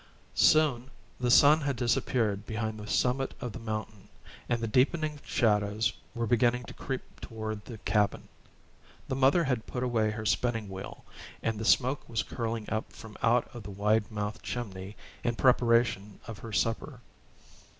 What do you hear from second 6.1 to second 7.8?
were beginning to creep towards the